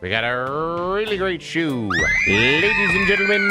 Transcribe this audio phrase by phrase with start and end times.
[0.00, 1.90] We got a really great shoe.
[2.28, 3.48] Ladies and gentlemen,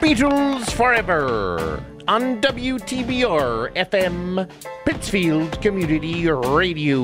[0.00, 4.50] Beatles Forever on WTBR FM,
[4.84, 7.02] Pittsfield Community Radio.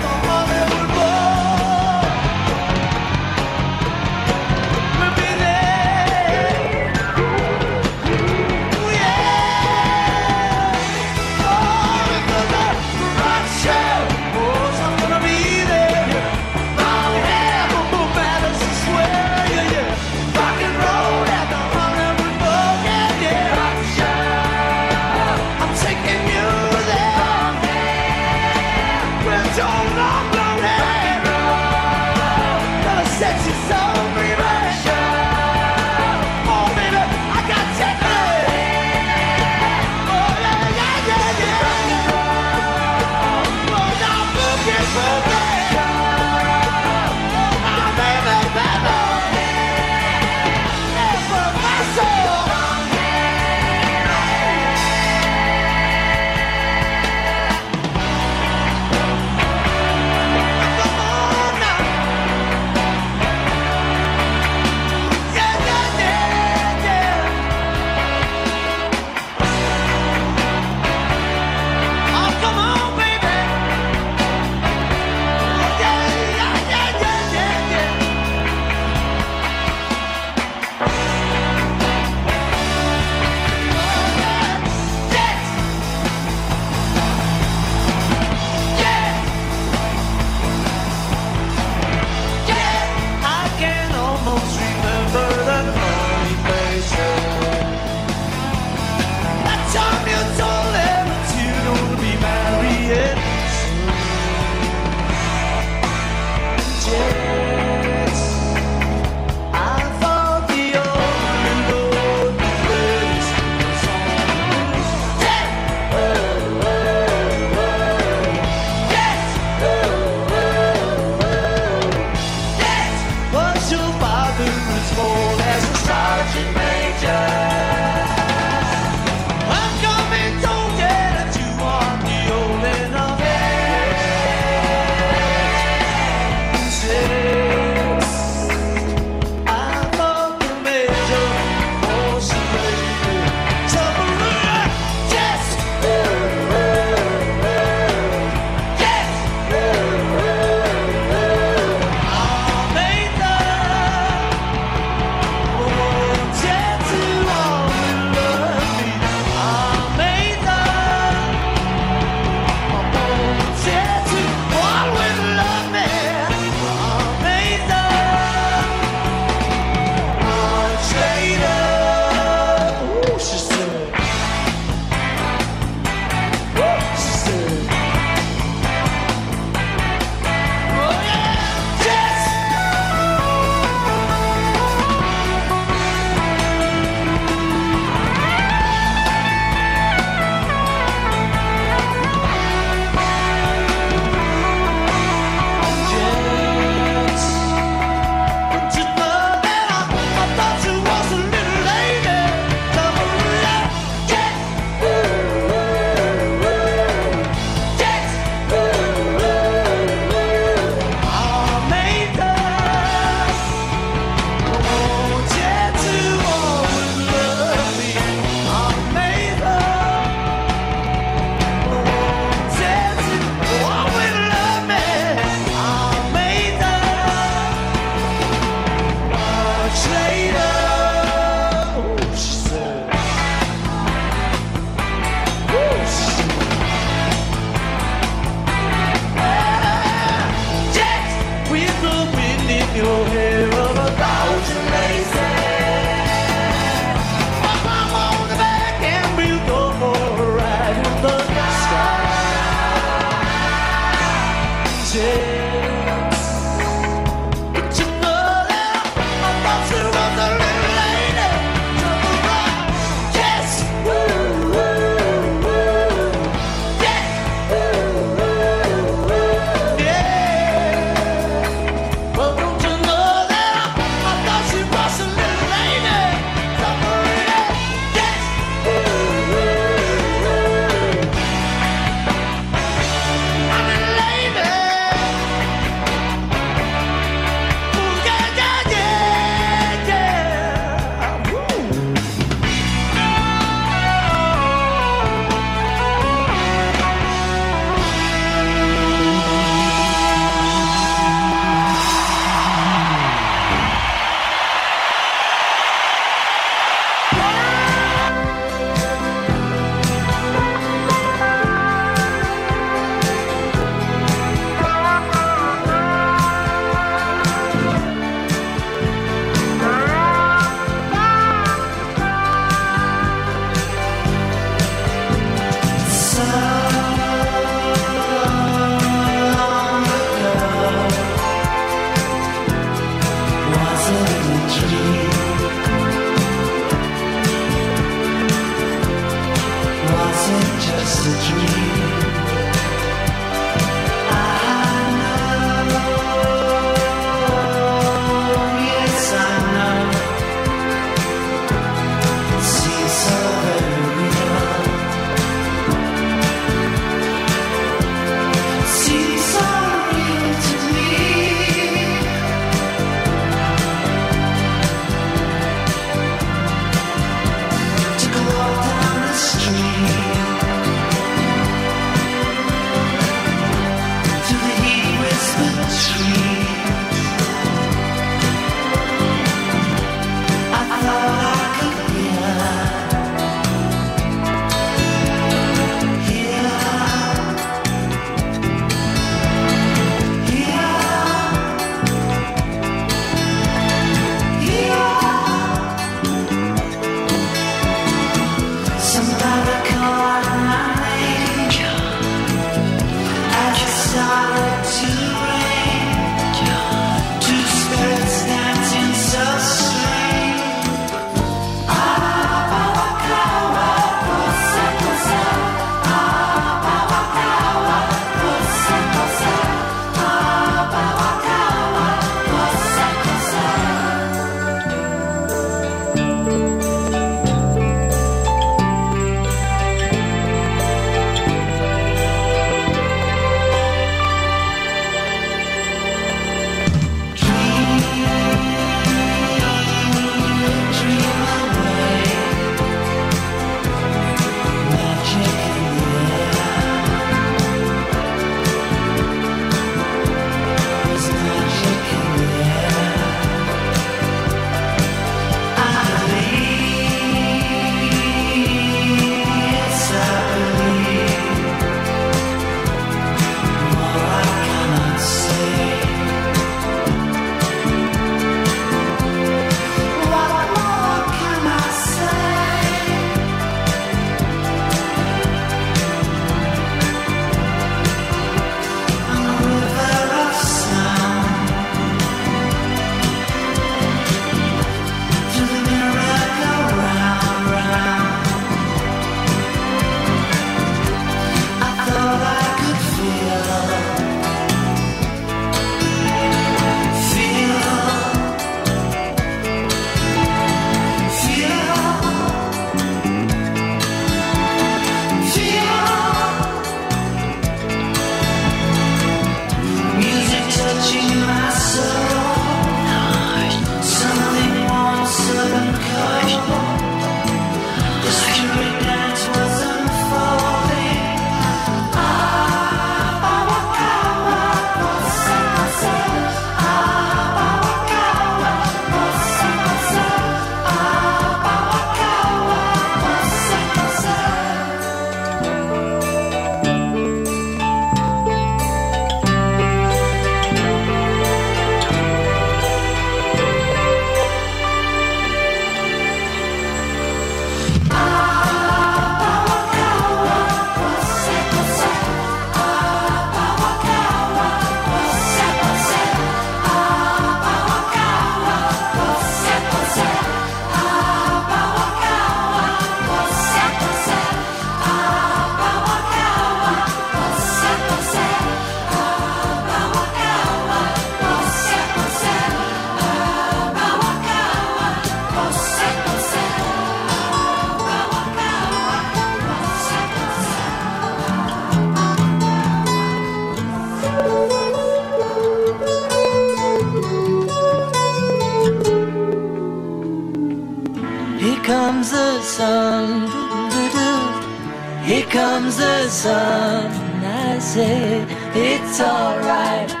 [596.11, 600.00] Sun, and I say it's alright.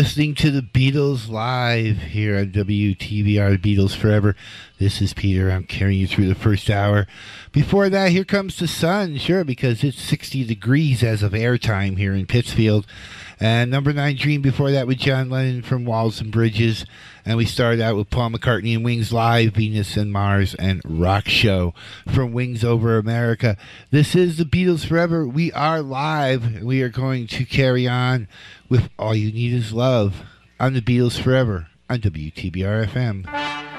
[0.00, 4.34] listening to the Beatles live here on WTBR Beatles Forever.
[4.78, 5.50] This is Peter.
[5.50, 7.06] I'm carrying you through the first hour.
[7.52, 12.14] Before that, here comes the sun, sure, because it's 60 degrees as of airtime here
[12.14, 12.86] in Pittsfield.
[13.42, 16.84] And number nine, Dream, before that with John Lennon from Walls and Bridges.
[17.24, 21.26] And we started out with Paul McCartney and Wings Live, Venus and Mars, and Rock
[21.26, 21.72] Show
[22.12, 23.56] from Wings Over America.
[23.90, 25.26] This is the Beatles Forever.
[25.26, 28.28] We are live, and we are going to carry on
[28.68, 30.22] with All You Need Is Love
[30.58, 33.69] on the Beatles Forever on WTBR FM.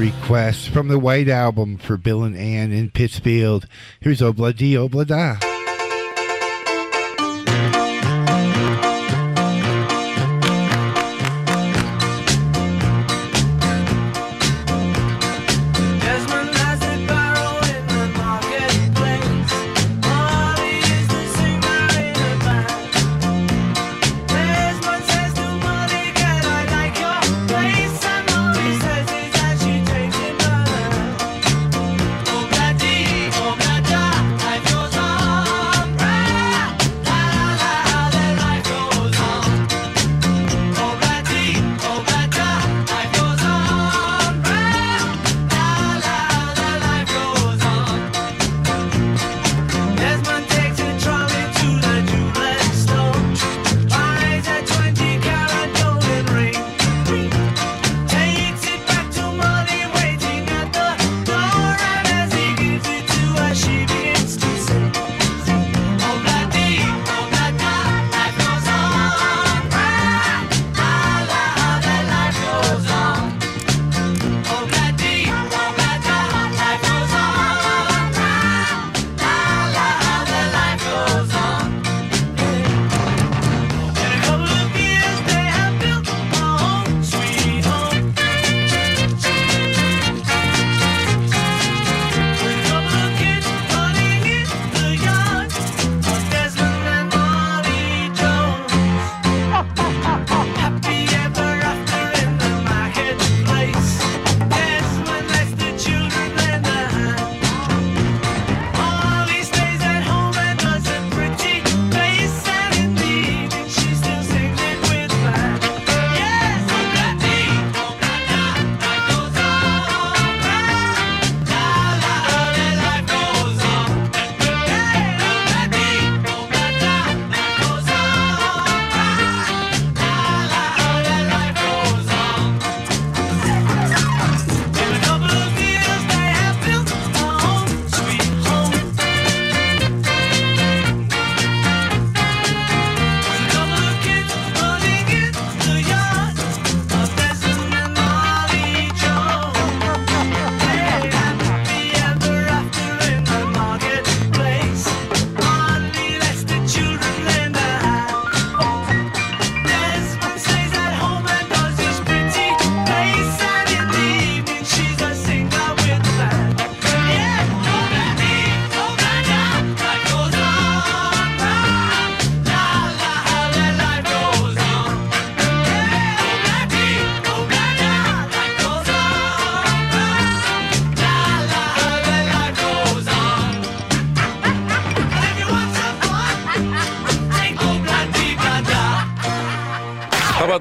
[0.00, 3.66] request from the White Album for Bill and Ann in Pittsfield.
[4.00, 5.49] Here's Obla Di Obla Da.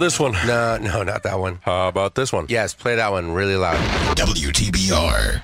[0.10, 0.32] this one?
[0.48, 1.60] No, no, not that one.
[1.62, 2.48] How about this one?
[2.50, 3.78] Yes, play that one really loud.
[4.18, 5.44] WTBR.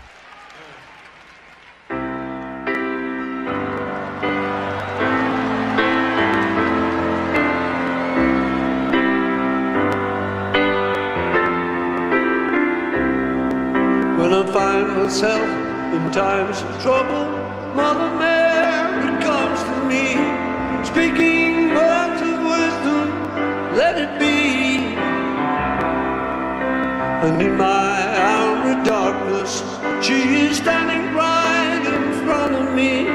[27.25, 29.63] And in my hour of darkness,
[30.05, 30.13] she
[30.45, 33.07] is standing right in front of me,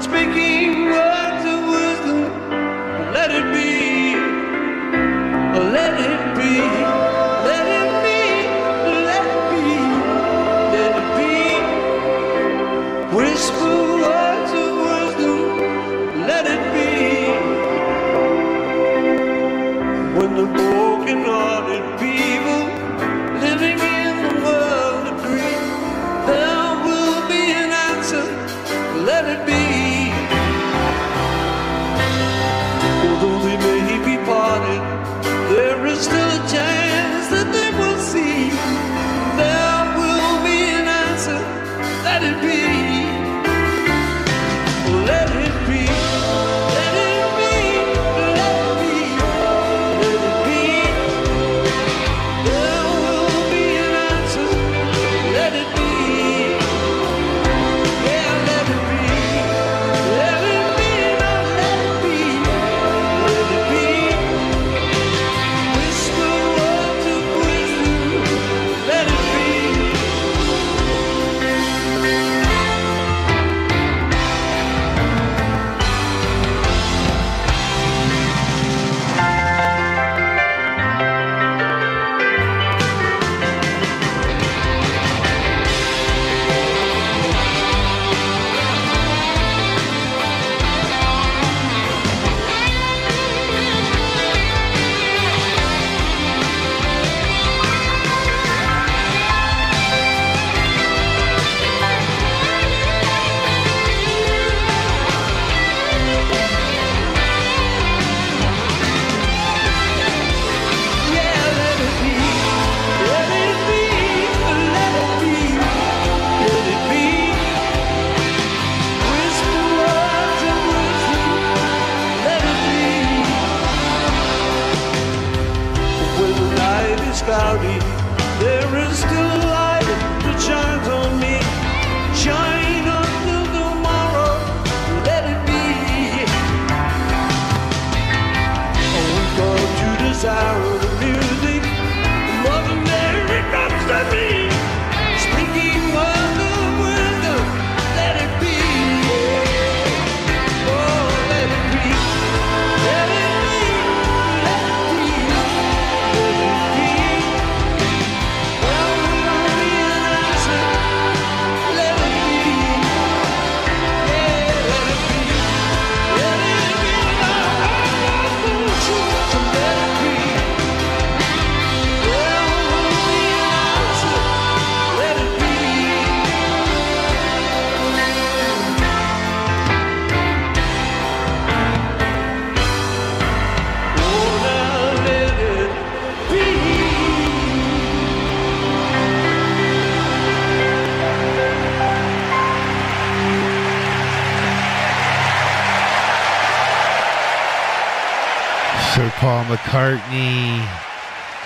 [0.00, 2.22] speaking words of wisdom.
[3.12, 4.16] Let it be,
[5.76, 6.95] let it be.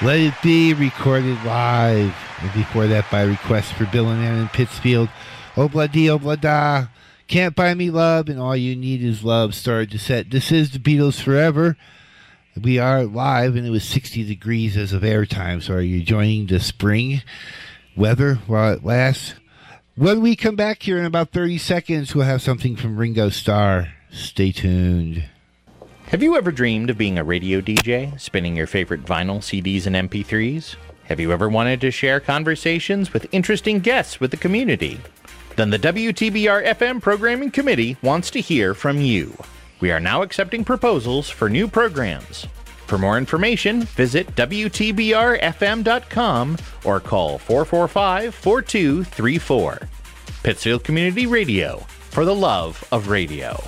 [0.02, 2.14] Let It Be recorded live.
[2.40, 5.10] And before that, by request for Bill and Ann in Pittsfield.
[5.58, 6.86] Oh, obla di obla oh, da.
[7.28, 9.54] Can't buy me love, and all you need is love.
[9.54, 10.30] Started to set.
[10.30, 11.76] This is the Beatles Forever.
[12.58, 15.62] We are live, and it was 60 degrees as of airtime.
[15.62, 17.20] So, are you enjoying the spring
[17.94, 19.34] weather while it lasts?
[19.96, 23.88] When we come back here in about 30 seconds, we'll have something from Ringo Starr.
[24.10, 25.24] Stay tuned.
[26.10, 29.94] Have you ever dreamed of being a radio DJ, spinning your favorite vinyl, CDs, and
[30.10, 30.74] MP3s?
[31.04, 35.00] Have you ever wanted to share conversations with interesting guests with the community?
[35.54, 39.36] Then the WTBR FM Programming Committee wants to hear from you.
[39.78, 42.44] We are now accepting proposals for new programs.
[42.88, 49.78] For more information, visit WTBRFM.com or call 445 4234.
[50.42, 51.78] Pittsfield Community Radio,
[52.10, 53.62] for the love of radio.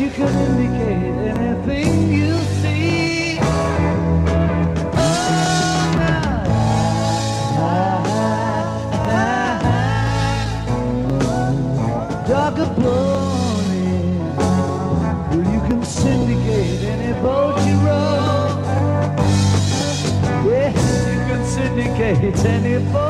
[0.00, 3.38] you could indicate anything you see.
[3.42, 4.96] Oh,
[5.96, 6.44] my.
[9.12, 9.60] Ah,
[12.26, 13.90] Dog a pony.
[15.28, 18.48] Well, you can syndicate any boat you row.
[20.48, 20.70] Yeah,
[21.12, 23.09] you can syndicate any boat.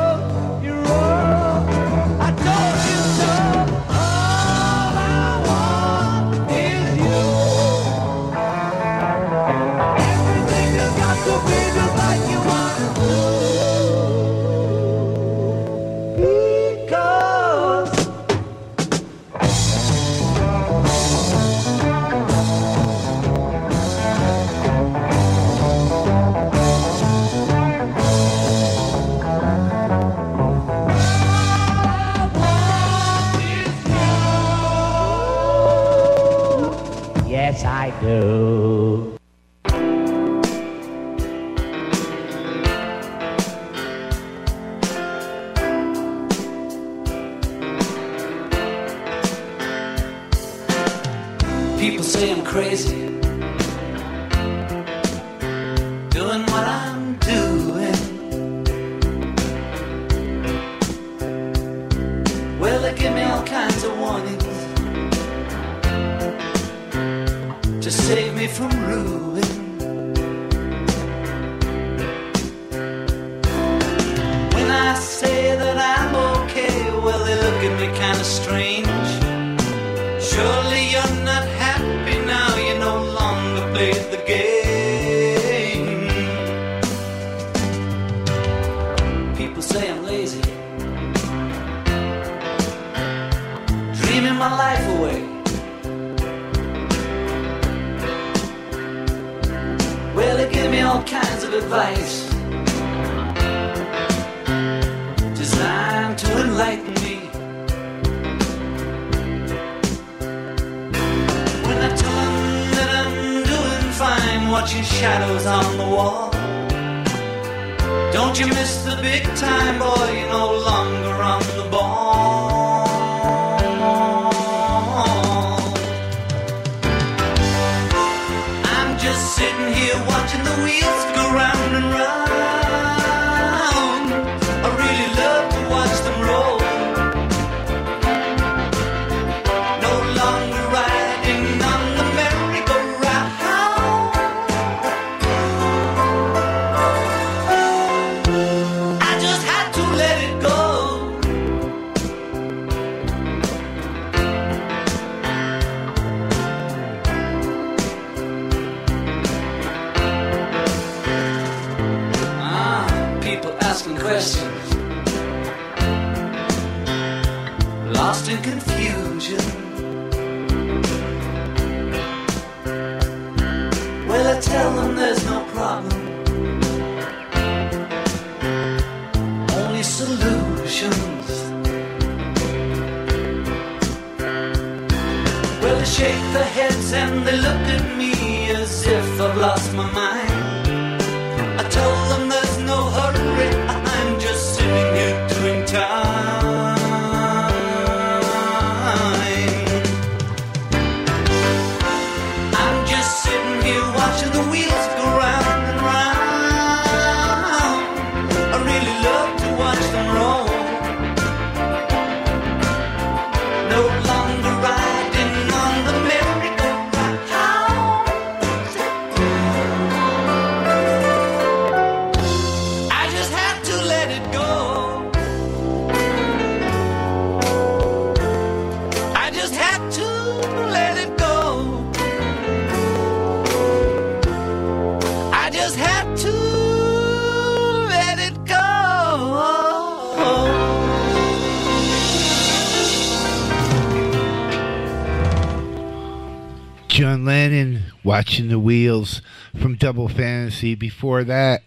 [248.20, 249.22] Watching the Wheels
[249.58, 250.74] from Double Fantasy.
[250.74, 251.62] Before that,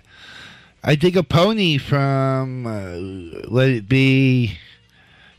[0.84, 4.60] I Dig a Pony from uh, Let It Be.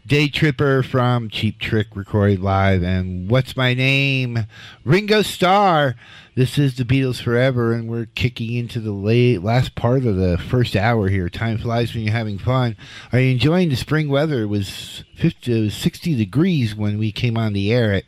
[0.04, 2.82] Day Tripper from Cheap Trick recorded live.
[2.82, 4.48] And What's My Name?
[4.84, 5.94] Ringo Starr.
[6.34, 10.36] This is the Beatles Forever, and we're kicking into the late last part of the
[10.36, 11.28] first hour here.
[11.28, 12.76] Time flies when you're having fun.
[13.12, 14.42] Are you enjoying the spring weather?
[14.42, 18.04] It was 50, it was 60 degrees when we came on the air at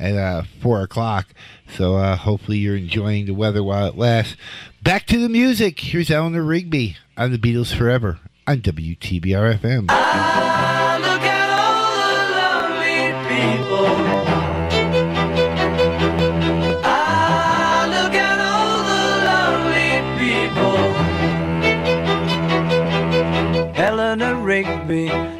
[0.00, 1.28] at uh, four o'clock.
[1.76, 4.36] So uh, hopefully you're enjoying the weather while it lasts.
[4.82, 5.78] Back to the music.
[5.78, 9.82] Here's Eleanor Rigby on the Beatles Forever on WTBR FM.
[9.82, 9.90] Look
[11.22, 13.86] at all the people.
[16.82, 17.86] Ah,
[24.42, 25.39] Rigby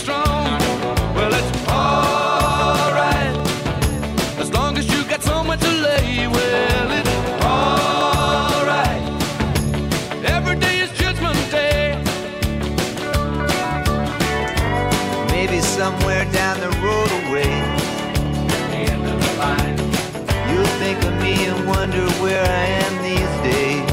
[22.21, 23.91] where I am these days.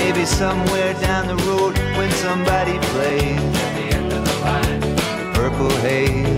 [0.00, 3.40] Maybe somewhere down the road when somebody plays
[4.10, 6.37] the purple haze.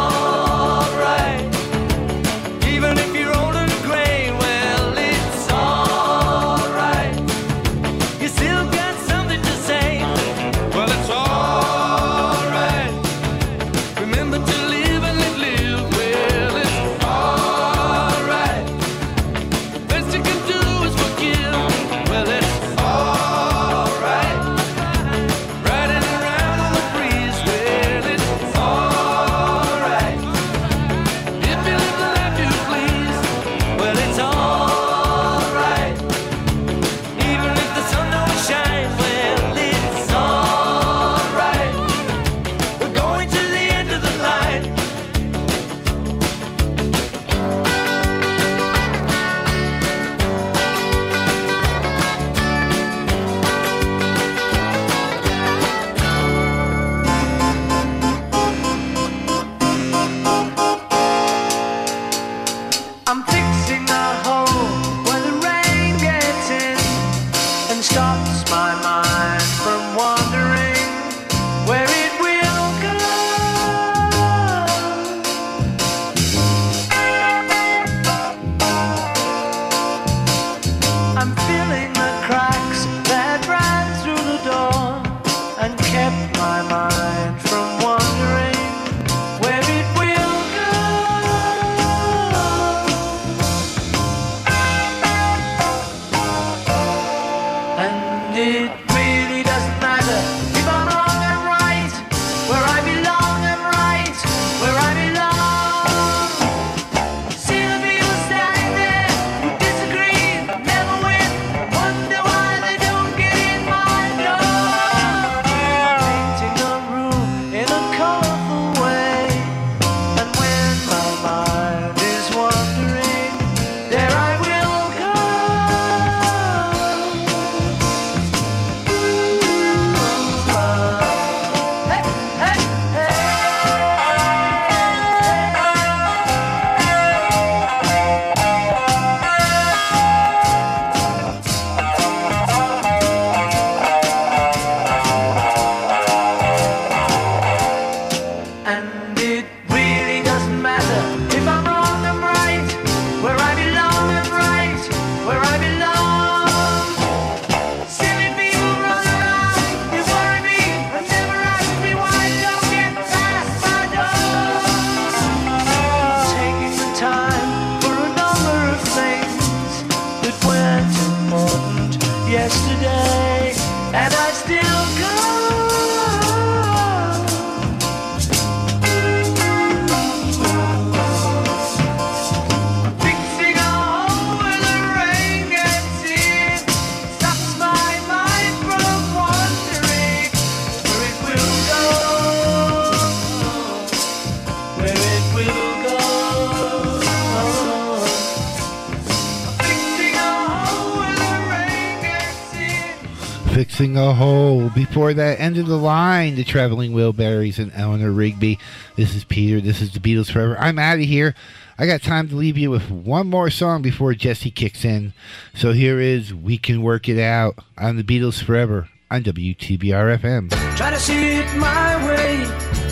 [205.61, 208.59] of the line, the traveling Wilburys and Eleanor Rigby.
[208.97, 209.61] This is Peter.
[209.61, 210.57] This is the Beatles Forever.
[210.59, 211.33] I'm out of here.
[211.77, 215.13] I got time to leave you with one more song before Jesse kicks in.
[215.53, 220.51] So here is We Can Work It Out on the Beatles Forever on WTBR FM.
[220.75, 222.37] Try to see it my way.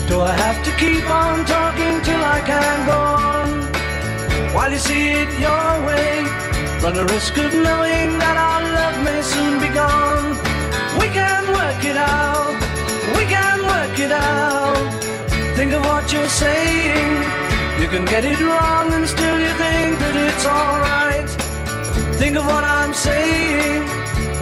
[0.08, 4.54] Do I have to keep on talking till I can go on?
[4.54, 6.22] While you see it your way,
[6.82, 10.30] run the risk of knowing that our love may soon be gone.
[10.98, 11.39] We can
[11.80, 12.52] work it out.
[13.16, 14.76] We can work it out.
[15.56, 17.12] Think of what you're saying.
[17.80, 21.30] You can get it wrong and still you think that it's alright.
[22.20, 23.80] Think of what I'm saying.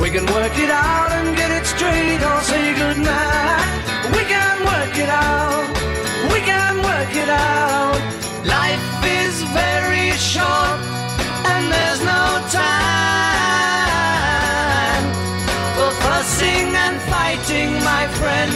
[0.01, 3.86] We can work it out and get it straight or say goodnight.
[4.16, 5.68] We can work it out.
[6.32, 8.01] We can work it out.
[8.57, 8.89] Life
[9.22, 10.78] is very short
[11.53, 13.97] and there's no time
[16.29, 18.53] fussing and fighting, my friend.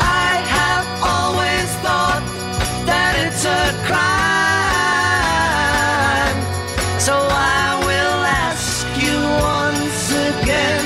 [0.00, 2.24] I have always thought
[2.90, 4.04] that it's a crime.
[7.06, 9.16] So I will ask you
[9.52, 10.84] once again.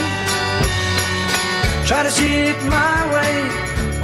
[1.86, 3.34] Try to see it my way.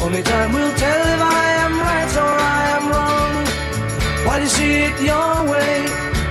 [0.05, 3.35] Only time will tell if I am right or I am wrong.
[4.27, 5.75] While you see it your way,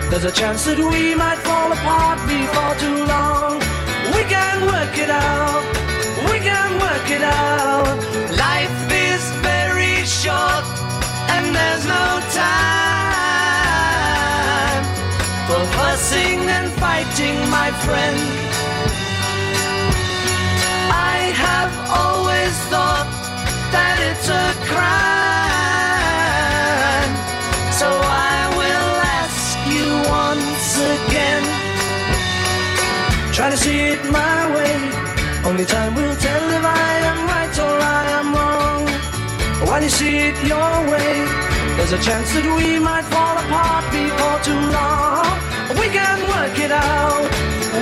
[0.09, 3.72] there's a chance that we might fall apart before too long.
[4.11, 5.63] We can work it out.
[6.29, 7.97] We can work it out.
[8.47, 10.65] Life is very short
[11.33, 12.83] and there's no time
[15.47, 18.62] for fussing and fighting, my friend.
[33.93, 34.75] It my way.
[35.45, 38.83] Only time will tell if I am right or I am wrong.
[39.69, 41.13] When you see it your way,
[41.75, 45.29] there's a chance that we might fall apart before too long.
[45.81, 47.27] We can work it out.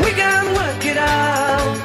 [0.05, 1.76] We can work it out.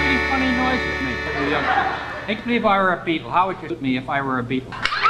[0.00, 2.28] Really funny noises make for youngsters.
[2.28, 3.30] Make believe I were a Beatle.
[3.30, 5.01] How would you suit me if I were a Beatle?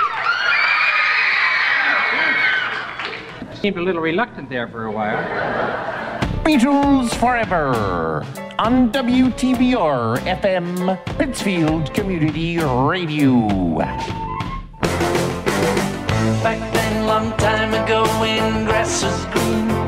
[3.63, 5.23] Seemed a little reluctant there for a while.
[6.43, 8.27] Beatles Forever
[8.59, 13.79] on WTBR FM, Pittsfield Community Radio.
[16.43, 19.82] Back then, long time ago, when grass was green.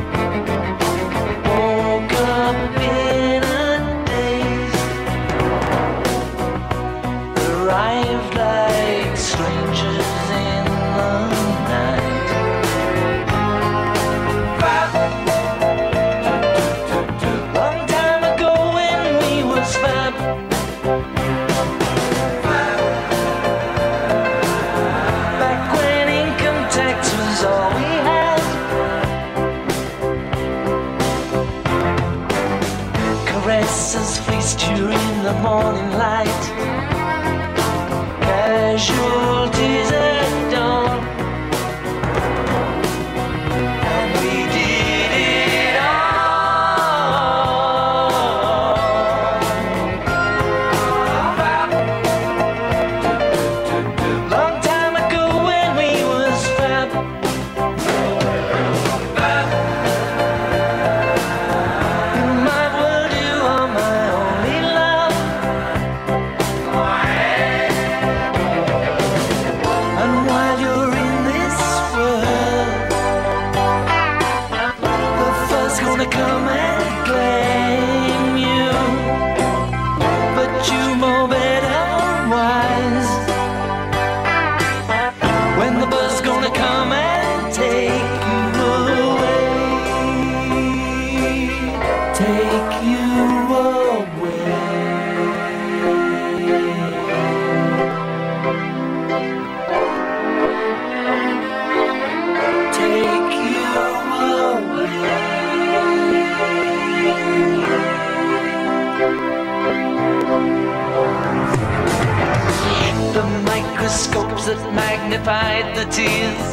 [115.95, 116.43] Tears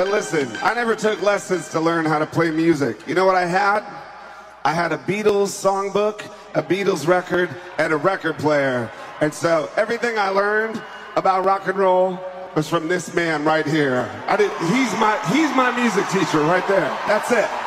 [0.00, 3.06] But listen, I never took lessons to learn how to play music.
[3.06, 3.84] You know what I had?
[4.64, 6.24] I had a Beatles songbook,
[6.54, 8.90] a Beatles record, and a record player.
[9.20, 10.82] And so everything I learned
[11.16, 12.18] about rock and roll
[12.56, 14.10] was from this man right here.
[14.26, 16.88] I did, he's my he's my music teacher right there.
[17.06, 17.59] That's it.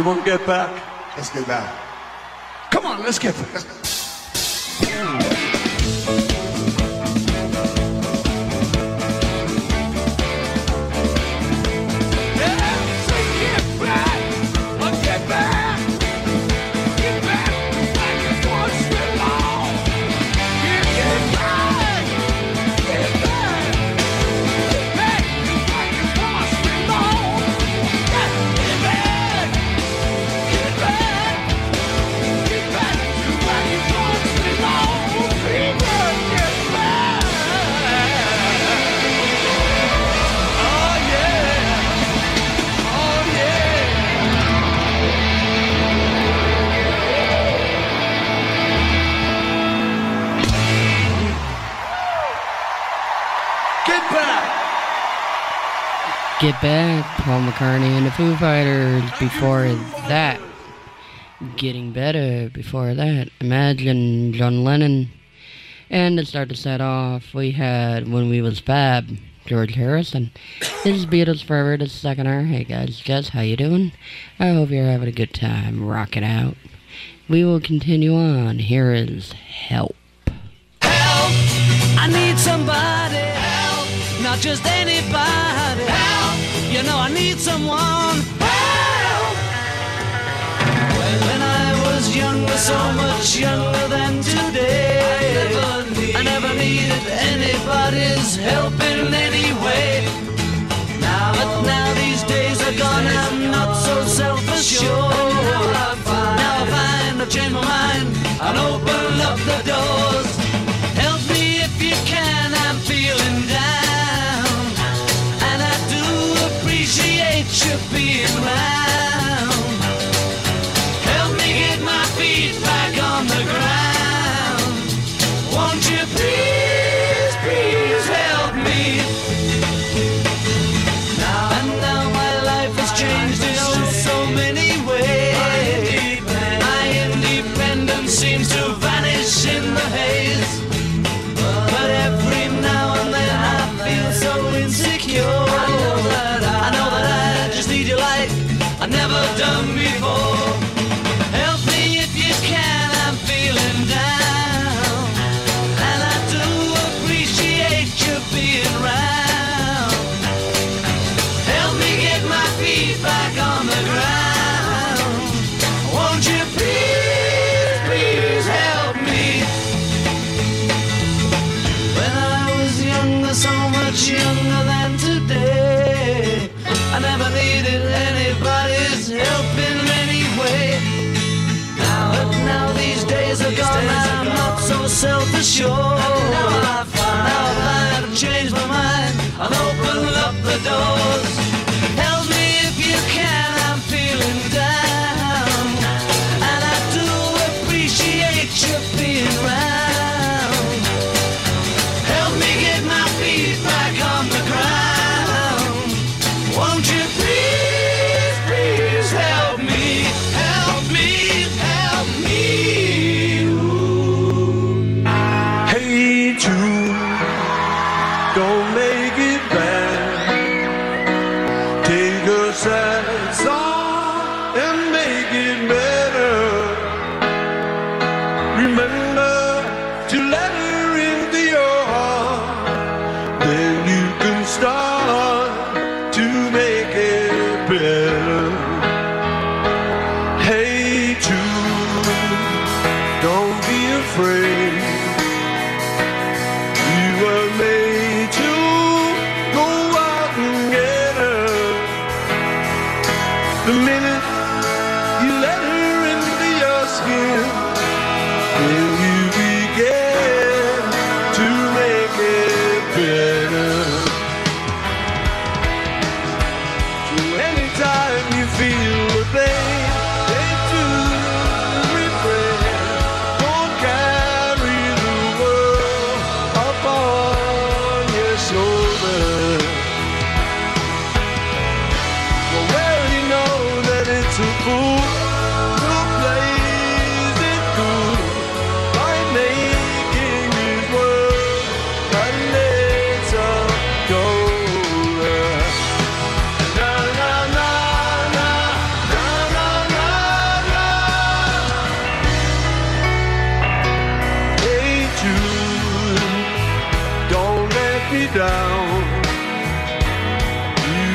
[0.00, 0.70] You won't get back.
[1.14, 1.70] Let's get back.
[2.70, 3.79] Come on, let's get back.
[57.30, 59.04] Paul McCartney and the Foo Fighters.
[59.20, 59.62] Before
[60.08, 60.40] that,
[61.54, 62.50] Getting Better.
[62.50, 65.10] Before that, Imagine John Lennon.
[65.88, 69.16] And to start to set off, we had When We Was Fab,
[69.46, 70.32] George Harrison.
[70.82, 72.42] This is Beatles Forever, the second hour.
[72.42, 73.92] Hey guys, guess how you doing?
[74.40, 75.86] I hope you're having a good time.
[75.86, 76.56] Rock it out.
[77.28, 78.58] We will continue on.
[78.58, 79.34] Here is
[87.30, 88.18] need someone.
[88.40, 89.36] Help!
[91.26, 95.52] When I was younger, so much younger than today,
[96.18, 99.90] I never needed anybody's help in any way.
[101.00, 105.34] Now, but now these days are gone, I'm not so self-assured.
[106.42, 108.08] Now I find I've changed my mind
[108.46, 110.29] and open up the doors.
[117.70, 118.89] To be love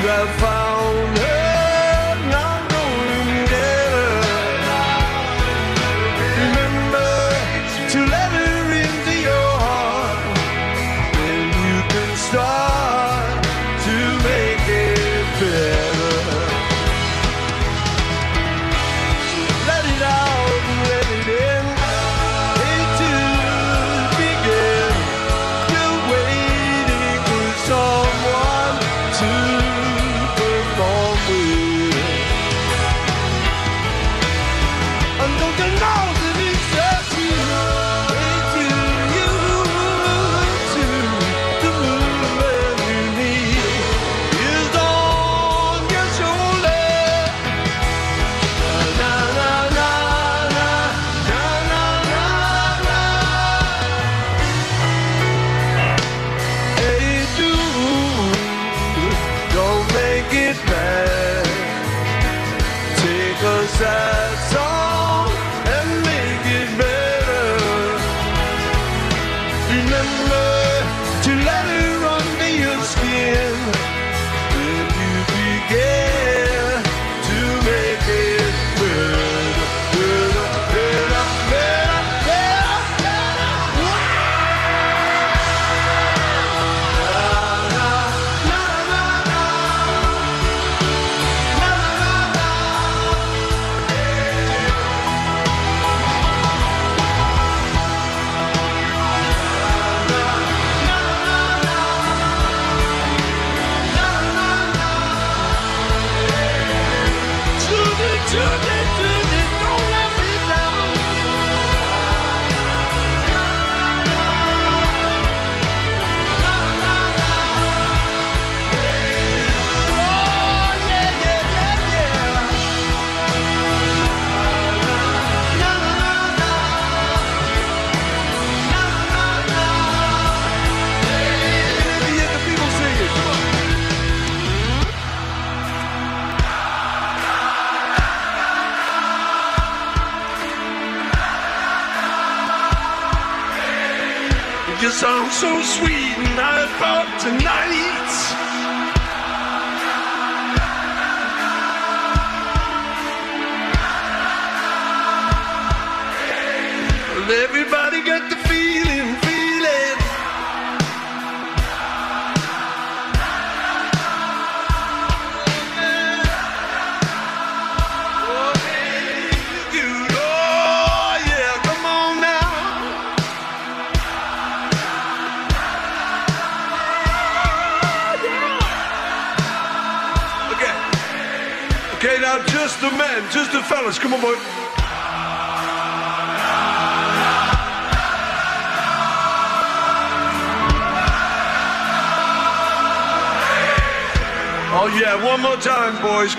[0.08, 0.65] have found.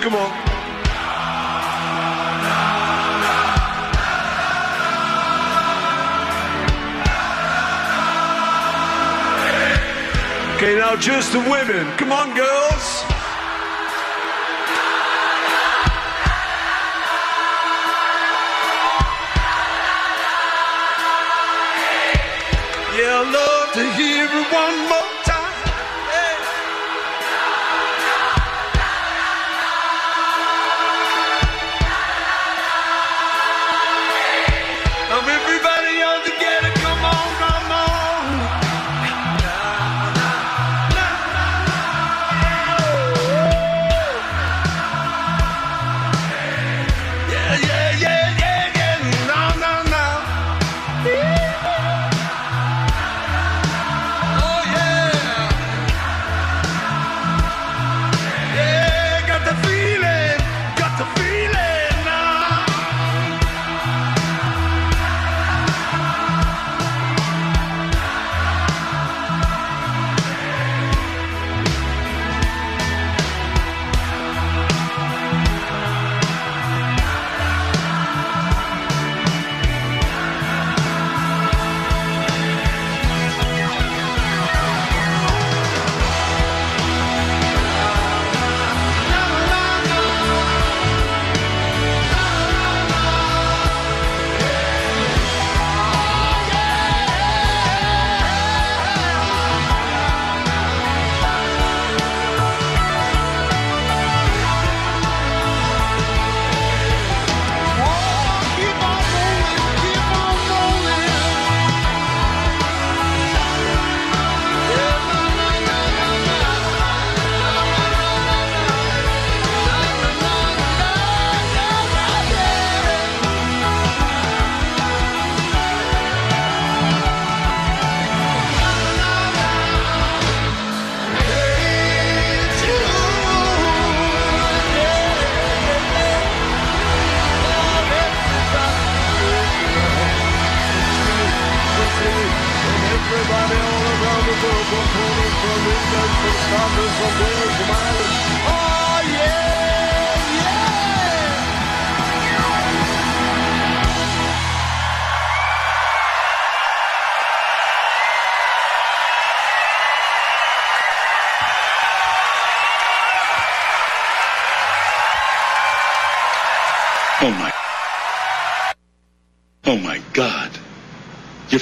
[0.07, 0.31] Come on.
[10.55, 11.91] Okay, now just the women.
[11.97, 12.56] Come on, girls.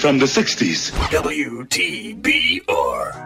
[0.05, 0.91] From the 60s.
[1.09, 3.24] WTBR.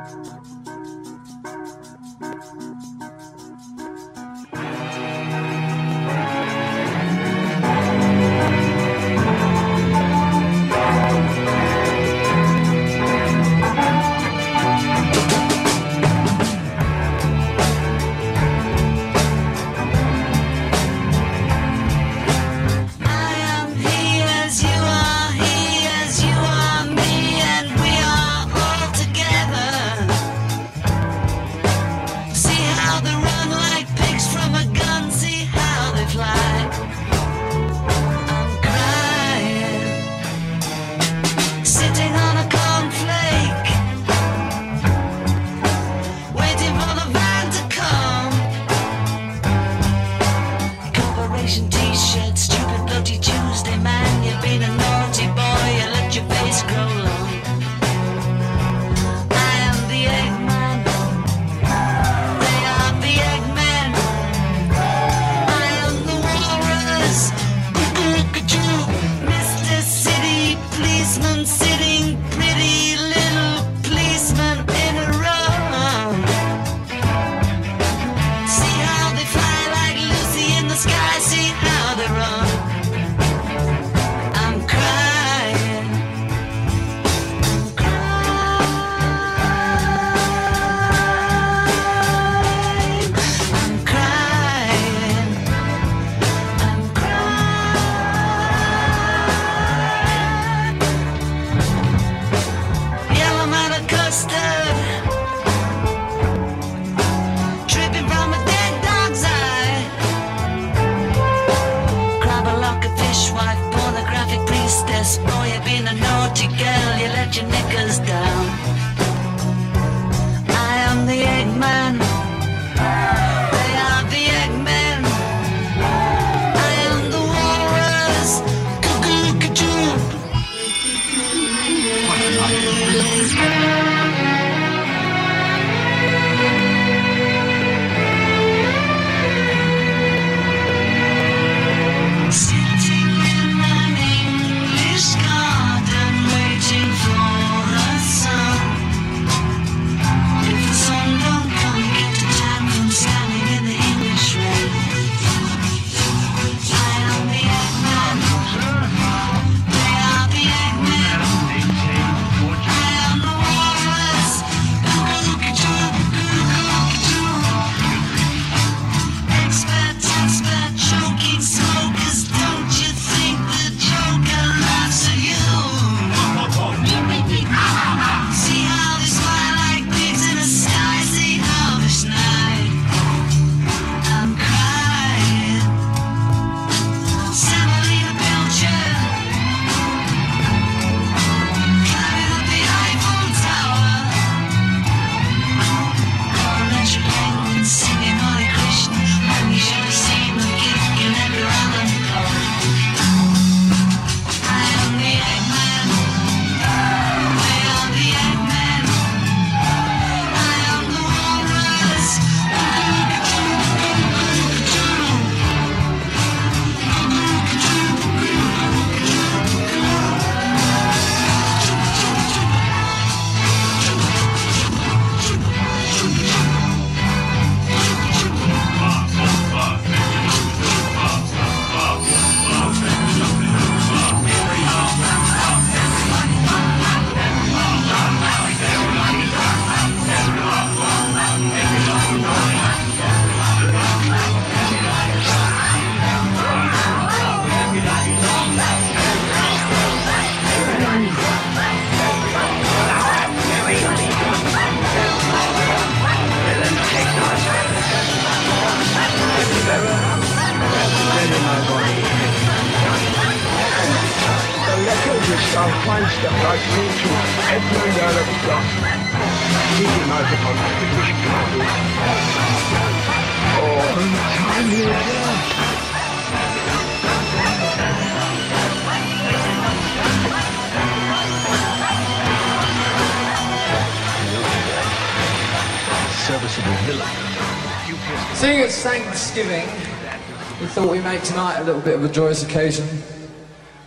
[292.09, 292.87] A joyous occasion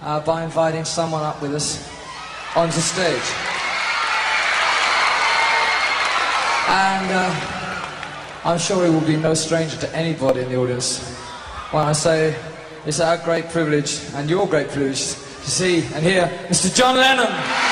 [0.00, 1.88] uh, by inviting someone up with us
[2.54, 3.22] onto stage.
[6.68, 11.16] And uh, I'm sure he will be no stranger to anybody in the audience
[11.72, 12.36] when I say
[12.86, 16.72] it's our great privilege and your great privilege to see and hear Mr.
[16.74, 17.71] John Lennon.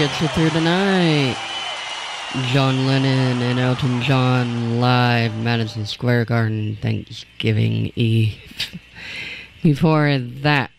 [0.00, 1.36] Gets you through tonight.
[2.52, 8.80] John Lennon and Elton John live Madison Square Garden Thanksgiving Eve.
[9.62, 10.70] Before that,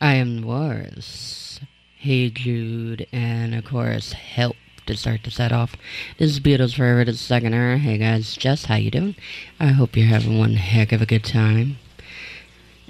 [0.00, 1.60] I Am Wars,
[1.98, 4.56] Hey Jude, and of course Help
[4.86, 5.76] to start the set off.
[6.16, 7.76] This is Beatles Forever, the second hour.
[7.76, 9.16] Hey guys, Jess, how you doing?
[9.60, 11.76] I hope you're having one heck of a good time.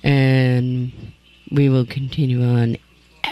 [0.04, 0.92] And
[1.50, 2.76] We will continue on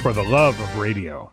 [0.00, 1.30] for the love of radio.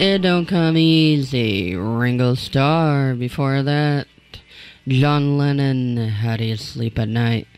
[0.00, 3.16] It Don't Come Easy, Ringo Starr.
[3.16, 4.06] Before that,
[4.86, 7.48] John Lennon, How Do You Sleep at Night?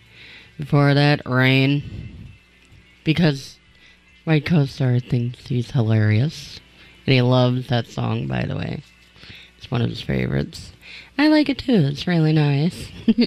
[0.56, 2.30] Before that, Rain.
[3.04, 3.58] Because
[4.24, 6.60] my co star thinks he's hilarious.
[7.04, 8.82] And he loves that song, by the way.
[9.58, 10.72] It's one of his favorites.
[11.18, 12.90] I like it too, it's really nice.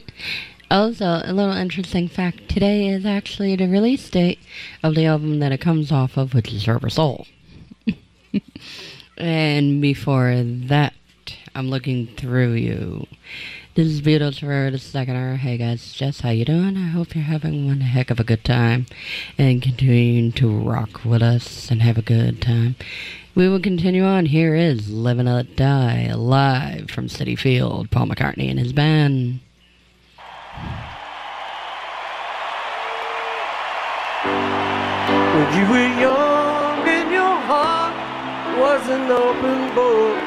[0.72, 4.40] also, a little interesting fact today is actually the release date
[4.82, 7.28] of the album that it comes off of, which is Rubber Soul.
[9.24, 10.94] And before that,
[11.56, 13.08] I'm looking through you.
[13.74, 15.38] This is Beatles for the second hour.
[15.38, 16.76] Hey guys, Jess, how you doing?
[16.76, 18.86] I hope you're having one heck of a good time
[19.38, 22.76] and continuing to rock with us and have a good time.
[23.34, 24.26] We will continue on.
[24.26, 27.92] Here is Living Let Die live from Citi Field.
[27.92, 29.40] Paul McCartney and his band.
[35.34, 36.23] When you were young
[38.64, 40.18] was an open book.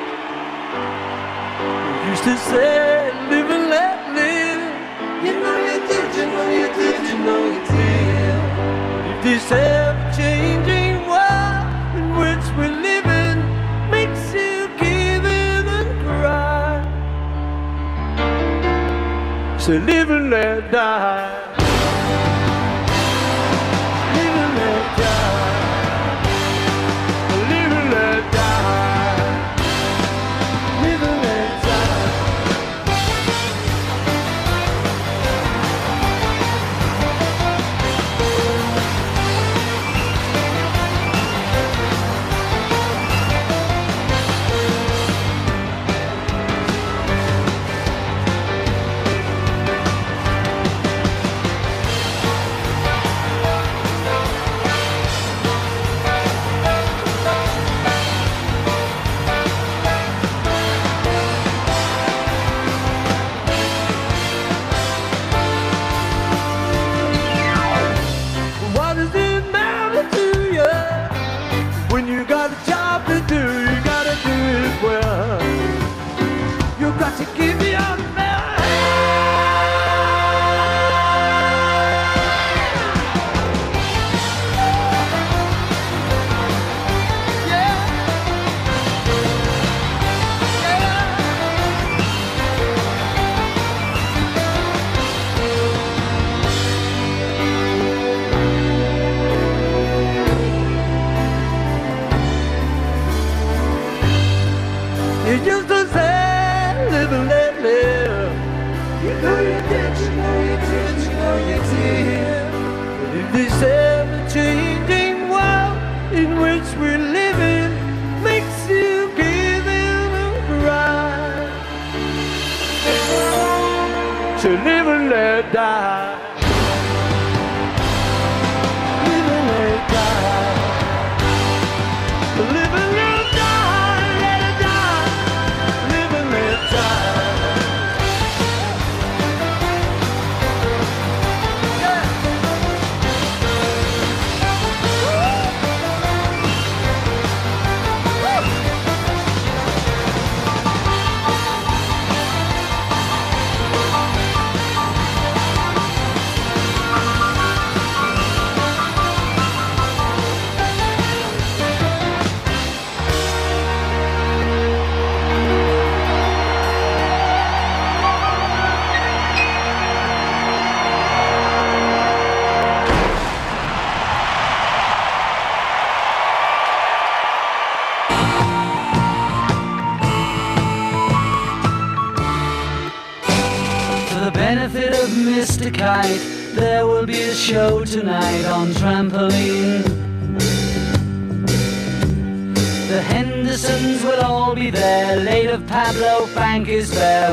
[2.03, 4.65] You used to say, live and let live.
[5.25, 8.37] You know you did, you know you did, you know you did.
[9.11, 11.67] If this ever-changing world
[11.99, 13.39] in which we're living
[13.97, 16.77] makes you give in and cry,
[19.59, 21.56] so live and let die.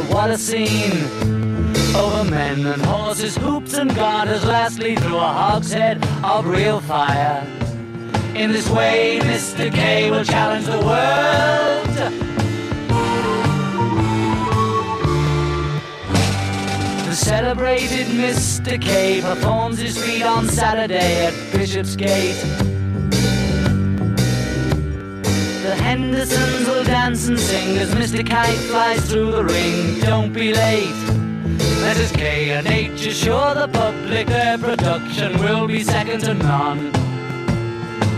[0.02, 1.06] What a scene!
[1.96, 7.46] Over men and horses, hoops and garters, lastly through a hogshead of real fire.
[8.34, 9.72] In this way, Mr.
[9.72, 11.88] K will challenge the world.
[17.08, 18.82] The celebrated Mr.
[18.82, 22.73] K performs his feat on Saturday at Bishopsgate.
[25.94, 28.28] Hendersons will dance and sing as Mr.
[28.28, 30.00] Kite flies through the ring.
[30.00, 31.00] Don't be late.
[31.86, 32.12] Mrs.
[32.18, 36.92] K and H assure the public their production will be second to none.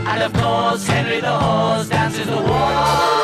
[0.08, 3.15] And of course, Henry the Horse dances the waltz.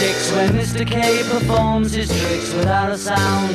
[0.00, 0.86] Six when Mr.
[0.86, 3.52] K performs his tricks without a sound.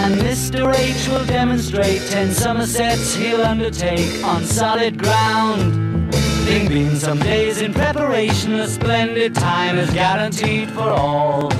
[0.00, 0.74] And Mr.
[0.74, 6.10] H will demonstrate ten Somersets he'll undertake on solid ground.
[6.46, 11.52] Bing bing, some days in preparation, a splendid time is guaranteed for all.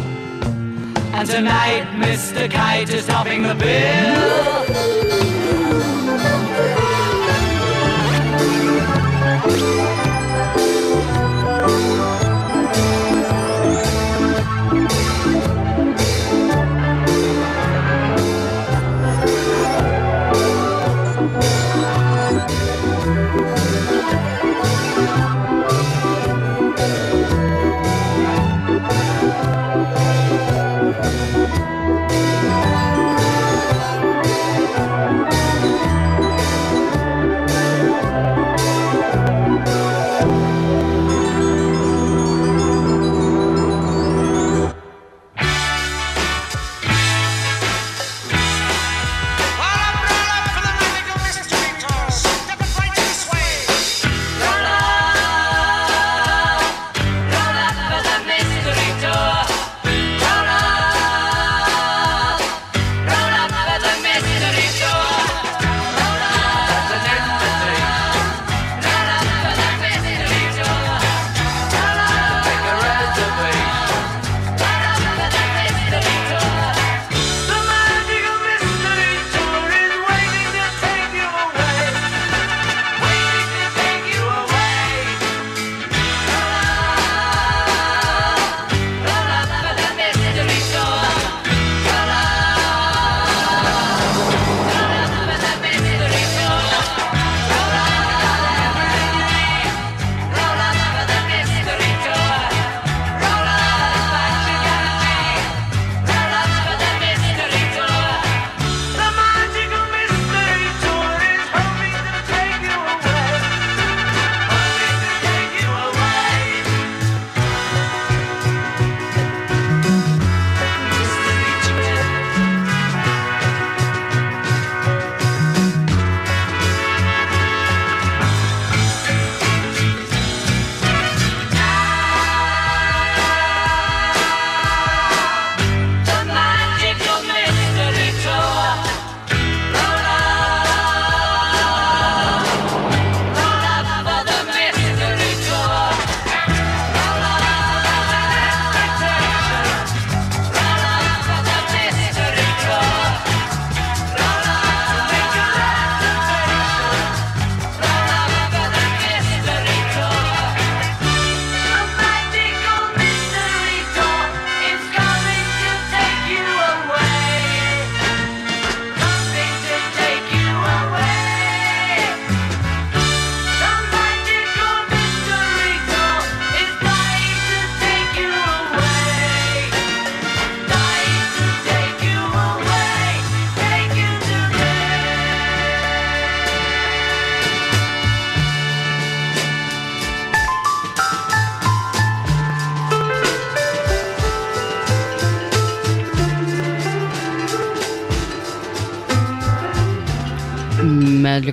[1.12, 2.51] And tonight, Mr.
[2.51, 5.07] Kite is topping the bill.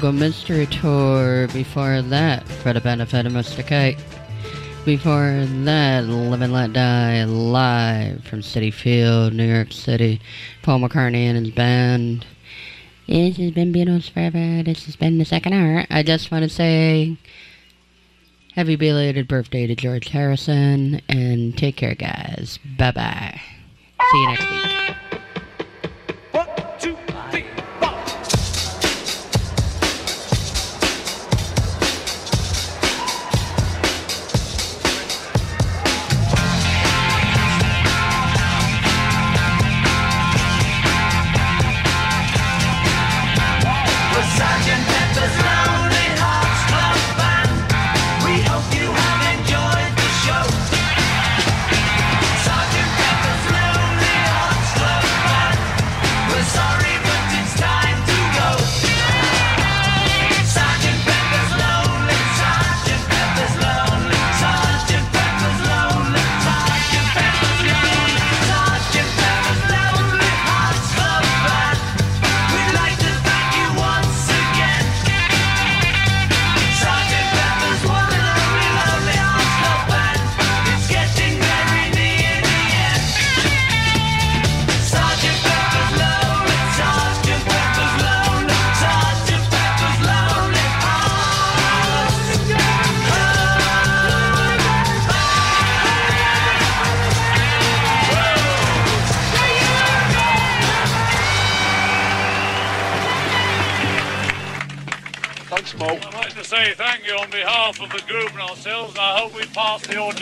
[0.05, 1.47] Magical Mystery Tour.
[1.47, 3.65] Before that, for the benefit of Mr.
[3.65, 3.97] Kite.
[4.85, 10.21] Before that, Live and Let Die live from Citi Field, New York City.
[10.61, 12.23] Paul McCartney and his band.
[13.07, 14.61] This has been Beatles Forever.
[14.61, 15.85] This has been the second hour.
[15.89, 17.17] I just want to say
[18.53, 22.59] happy belated birthday to George Harrison and take care, guys.
[22.77, 23.41] Bye bye.
[24.11, 24.84] See you next week.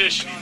[0.04, 0.33] Behalf